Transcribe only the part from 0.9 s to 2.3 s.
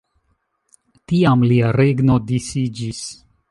Tiam lia regno